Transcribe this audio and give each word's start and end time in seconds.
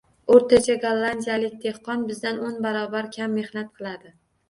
Oʻrtacha 0.35 0.77
gollandiyalik 0.85 1.61
dehqon 1.67 2.07
bizdan 2.09 2.43
o‘n 2.49 2.61
barobar 2.67 3.15
kam 3.19 3.41
mehnat 3.41 3.75
qiladi. 3.81 4.17